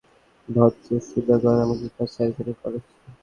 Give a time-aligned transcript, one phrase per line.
[0.49, 3.07] ভদ্র শ্রোতাগণ, আমাদের কাছে একজনের কল এসেছে।